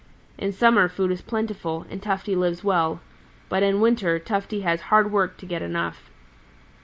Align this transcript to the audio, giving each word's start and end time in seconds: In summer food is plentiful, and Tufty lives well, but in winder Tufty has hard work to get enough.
In 0.35 0.51
summer 0.51 0.89
food 0.89 1.11
is 1.11 1.21
plentiful, 1.21 1.85
and 1.87 2.01
Tufty 2.01 2.35
lives 2.35 2.63
well, 2.63 3.01
but 3.49 3.61
in 3.61 3.81
winder 3.81 4.17
Tufty 4.17 4.61
has 4.61 4.81
hard 4.89 5.11
work 5.11 5.37
to 5.37 5.45
get 5.45 5.61
enough. 5.61 6.09